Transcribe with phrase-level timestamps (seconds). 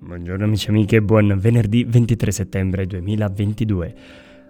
[0.00, 3.94] Buongiorno amici e amiche, buon venerdì 23 settembre 2022.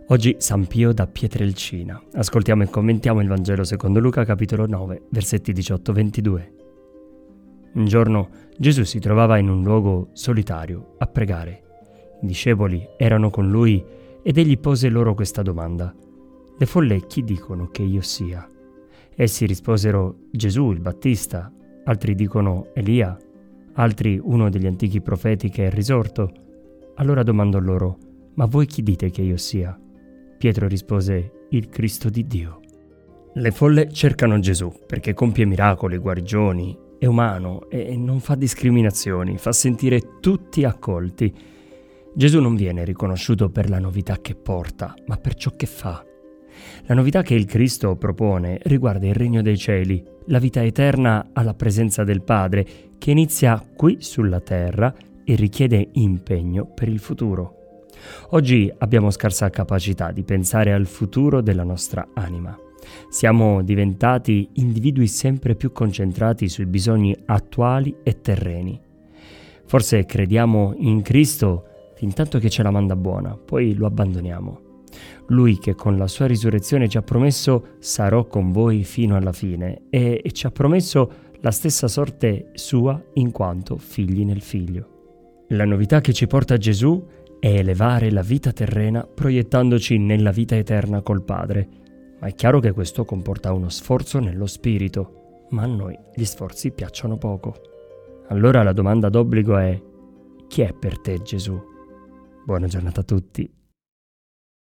[0.08, 2.00] Oggi San Pio da Pietrelcina.
[2.12, 6.48] Ascoltiamo e commentiamo il Vangelo secondo Luca capitolo 9, versetti 18-22.
[7.72, 11.62] Un giorno Gesù si trovava in un luogo solitario a pregare.
[12.20, 13.82] I discepoli erano con lui
[14.22, 15.94] ed egli pose loro questa domanda.
[16.58, 18.46] Le folle chi dicono che io sia?
[19.16, 21.50] Essi risposero Gesù il Battista,
[21.84, 23.16] altri dicono Elia
[23.78, 26.32] altri uno degli antichi profeti che è risorto.
[26.96, 27.98] Allora domandò loro,
[28.34, 29.78] ma voi chi dite che io sia?
[30.36, 32.60] Pietro rispose, il Cristo di Dio.
[33.34, 39.52] Le folle cercano Gesù perché compie miracoli, guarigioni, è umano e non fa discriminazioni, fa
[39.52, 41.32] sentire tutti accolti.
[42.14, 46.04] Gesù non viene riconosciuto per la novità che porta, ma per ciò che fa.
[46.86, 51.54] La novità che il Cristo propone riguarda il regno dei cieli, la vita eterna alla
[51.54, 52.66] presenza del Padre,
[52.98, 54.94] che inizia qui sulla terra
[55.24, 57.86] e richiede impegno per il futuro.
[58.30, 62.56] Oggi abbiamo scarsa capacità di pensare al futuro della nostra anima.
[63.10, 68.80] Siamo diventati individui sempre più concentrati sui bisogni attuali e terreni.
[69.66, 71.64] Forse crediamo in Cristo
[71.96, 74.67] fin tanto che ce la manda buona, poi lo abbandoniamo.
[75.28, 79.82] Lui che con la sua risurrezione ci ha promesso sarò con voi fino alla fine
[79.90, 85.44] e, e ci ha promesso la stessa sorte sua in quanto figli nel figlio.
[85.48, 87.06] La novità che ci porta Gesù
[87.38, 91.68] è elevare la vita terrena proiettandoci nella vita eterna col Padre,
[92.20, 96.72] ma è chiaro che questo comporta uno sforzo nello spirito, ma a noi gli sforzi
[96.72, 97.54] piacciono poco.
[98.28, 99.80] Allora la domanda d'obbligo è
[100.48, 101.58] chi è per te Gesù?
[102.44, 103.50] Buona giornata a tutti